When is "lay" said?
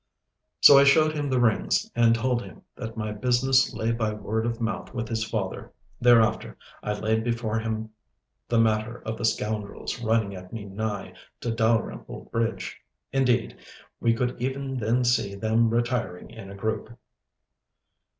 3.71-3.91